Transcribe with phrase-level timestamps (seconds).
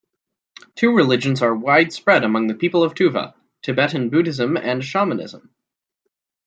[0.73, 5.49] Two religions are widespread among the people of Tuva: Tibetan Buddhism and shamanism.